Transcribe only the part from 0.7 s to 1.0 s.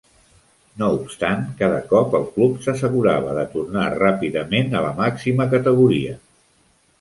No